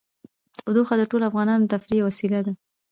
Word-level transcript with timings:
تودوخه 0.57 0.95
د 0.97 1.03
ټولو 1.11 1.23
افغانانو 1.29 1.63
د 1.65 1.69
تفریح 1.73 1.97
یوه 1.99 2.09
وسیله 2.09 2.39
ده. 2.45 2.53